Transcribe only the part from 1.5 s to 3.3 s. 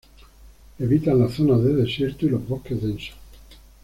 de desierto, y los bosques densos.